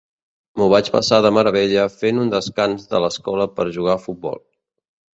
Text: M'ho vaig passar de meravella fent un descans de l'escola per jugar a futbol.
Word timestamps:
M'ho 0.59 0.67
vaig 0.71 0.89
passar 0.95 1.19
de 1.25 1.31
meravella 1.39 1.85
fent 1.97 2.23
un 2.23 2.33
descans 2.39 2.91
de 2.97 3.05
l'escola 3.07 3.51
per 3.61 3.71
jugar 3.81 3.97
a 3.99 4.03
futbol. 4.11 4.47